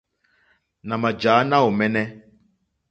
Nà 0.87 0.95
mà 1.01 1.09
jǎ 1.21 1.33
náòmɛ́nɛ́. 1.49 2.05